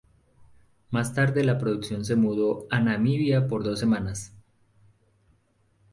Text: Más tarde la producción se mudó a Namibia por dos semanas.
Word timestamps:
Más 0.89 1.13
tarde 1.13 1.43
la 1.43 1.59
producción 1.59 2.03
se 2.05 2.15
mudó 2.15 2.65
a 2.71 2.79
Namibia 2.79 3.47
por 3.47 3.63
dos 3.63 3.79
semanas. 3.79 4.33